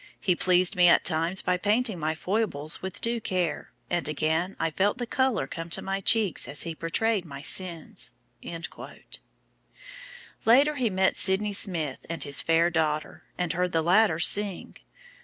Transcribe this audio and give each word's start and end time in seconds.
He 0.19 0.35
pleased 0.35 0.75
me 0.75 0.87
at 0.87 1.05
times 1.05 1.43
by 1.43 1.57
painting 1.57 1.99
my 1.99 2.15
foibles 2.15 2.81
with 2.81 3.01
due 3.01 3.21
care, 3.21 3.71
and 3.87 4.07
again 4.07 4.55
I 4.59 4.71
felt 4.71 4.97
the 4.97 5.05
colour 5.05 5.45
come 5.45 5.69
to 5.69 5.81
my 5.83 5.99
cheeks 5.99 6.47
as 6.47 6.63
he 6.63 6.73
portrayed 6.73 7.23
my 7.23 7.43
sins." 7.43 8.09
Later, 10.43 10.75
he 10.77 10.89
met 10.89 11.17
Sydney 11.17 11.53
Smith 11.53 12.03
and 12.09 12.23
his 12.23 12.41
"fair 12.41 12.71
daughter," 12.71 13.25
and 13.37 13.53
heard 13.53 13.73
the 13.73 13.83
latter 13.83 14.17
sing. 14.17 14.77